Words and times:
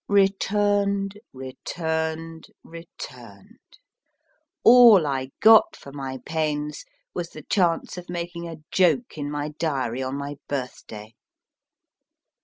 Returned! 0.09 1.19
Returned! 1.31 2.47
Returned! 2.63 3.77
All 4.63 5.05
I 5.05 5.29
got 5.41 5.75
for 5.75 5.91
my 5.91 6.17
pains 6.25 6.85
was 7.13 7.29
the 7.29 7.43
chance 7.43 7.99
of 7.99 8.09
making 8.09 8.47
a 8.49 8.61
joke 8.71 9.15
in 9.19 9.29
my 9.29 9.49
diary 9.59 10.01
on 10.01 10.17
my 10.17 10.37
birthday. 10.49 11.13